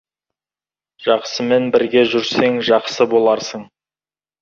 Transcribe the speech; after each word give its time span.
Жақсымен 1.09 1.69
бірге 1.77 2.05
жүрсең, 2.17 2.61
жақсы 2.73 3.11
боларсың. 3.15 3.71